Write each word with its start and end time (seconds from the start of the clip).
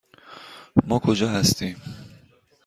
ما 0.87 0.99
کجا 0.99 1.29
هستیم؟ 1.29 1.81